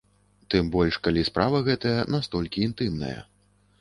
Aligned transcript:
Тым 0.53 0.69
больш, 0.75 0.95
калі 1.07 1.21
справа 1.29 1.61
гэтая 1.67 1.95
настолькі 2.17 2.67
інтымная. 2.69 3.17